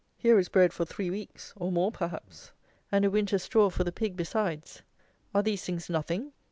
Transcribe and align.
Here 0.17 0.39
is 0.39 0.49
bread 0.49 0.73
for 0.73 0.83
three 0.83 1.11
weeks, 1.11 1.53
or 1.55 1.71
more 1.71 1.91
perhaps; 1.91 2.53
and 2.91 3.05
a 3.05 3.11
winter's 3.11 3.43
straw 3.43 3.69
for 3.69 3.83
the 3.83 3.91
pig 3.91 4.15
besides. 4.17 4.81
Are 5.31 5.43
these 5.43 5.63
things 5.63 5.91
nothing? 5.91 6.33